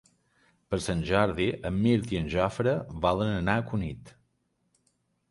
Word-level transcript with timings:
Per 0.73 0.77
Sant 0.83 1.01
Jordi 1.09 1.45
en 1.69 1.75
Mirt 1.83 2.13
i 2.15 2.19
en 2.19 2.31
Jofre 2.35 2.73
volen 3.03 3.29
anar 3.41 3.57
a 3.61 3.65
Cunit. 3.69 4.11